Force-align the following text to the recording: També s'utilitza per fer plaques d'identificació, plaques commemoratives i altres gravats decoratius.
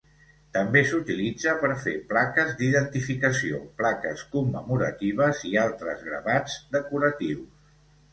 També 0.55 0.81
s'utilitza 0.91 1.51
per 1.63 1.67
fer 1.83 1.91
plaques 2.13 2.55
d'identificació, 2.61 3.59
plaques 3.81 4.23
commemoratives 4.37 5.43
i 5.51 5.53
altres 5.65 6.01
gravats 6.09 6.57
decoratius. 6.77 7.69